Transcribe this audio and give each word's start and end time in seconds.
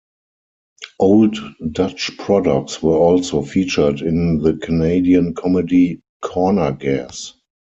Old 0.99 1.37
Dutch 1.73 2.17
products 2.17 2.81
were 2.81 2.95
also 2.97 3.43
featured 3.43 4.01
in 4.01 4.39
the 4.39 4.53
Canadian 4.57 5.35
comedy 5.35 6.01
"Corner 6.23 6.71
Gas". 6.71 7.33